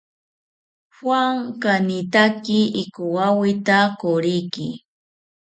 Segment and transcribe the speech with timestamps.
[0.95, 4.67] Juan kanitaki ikowawita koriki